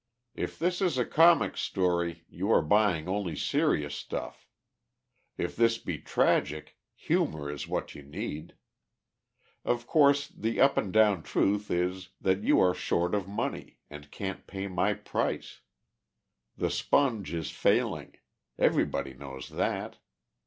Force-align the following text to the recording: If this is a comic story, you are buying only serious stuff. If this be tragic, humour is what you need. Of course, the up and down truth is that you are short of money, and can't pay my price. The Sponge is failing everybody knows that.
If 0.33 0.57
this 0.57 0.81
is 0.81 0.97
a 0.97 1.05
comic 1.05 1.55
story, 1.55 2.25
you 2.27 2.49
are 2.49 2.63
buying 2.63 3.07
only 3.07 3.35
serious 3.35 3.93
stuff. 3.93 4.47
If 5.37 5.55
this 5.55 5.77
be 5.77 5.99
tragic, 5.99 6.75
humour 6.95 7.51
is 7.51 7.67
what 7.67 7.93
you 7.93 8.01
need. 8.01 8.55
Of 9.63 9.85
course, 9.85 10.27
the 10.27 10.59
up 10.59 10.75
and 10.75 10.91
down 10.91 11.21
truth 11.21 11.69
is 11.69 12.09
that 12.19 12.41
you 12.41 12.59
are 12.61 12.73
short 12.73 13.13
of 13.13 13.27
money, 13.27 13.77
and 13.91 14.09
can't 14.09 14.47
pay 14.47 14.67
my 14.67 14.95
price. 14.95 15.61
The 16.57 16.71
Sponge 16.71 17.31
is 17.31 17.51
failing 17.51 18.15
everybody 18.57 19.13
knows 19.13 19.49
that. 19.49 19.99